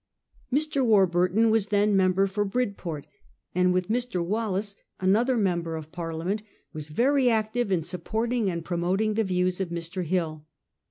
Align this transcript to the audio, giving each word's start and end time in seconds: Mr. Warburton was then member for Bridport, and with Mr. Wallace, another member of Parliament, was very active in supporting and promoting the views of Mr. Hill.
Mr. 0.51 0.83
Warburton 0.83 1.51
was 1.51 1.67
then 1.67 1.95
member 1.95 2.25
for 2.25 2.43
Bridport, 2.43 3.05
and 3.53 3.71
with 3.71 3.87
Mr. 3.87 4.25
Wallace, 4.25 4.75
another 4.99 5.37
member 5.37 5.75
of 5.75 5.91
Parliament, 5.91 6.41
was 6.73 6.87
very 6.87 7.29
active 7.29 7.71
in 7.71 7.83
supporting 7.83 8.49
and 8.49 8.65
promoting 8.65 9.13
the 9.13 9.23
views 9.23 9.61
of 9.61 9.69
Mr. 9.69 10.03
Hill. 10.03 10.43